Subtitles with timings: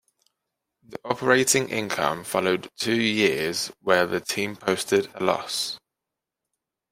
[0.81, 5.77] The operating income followed two years where the team posted a loss.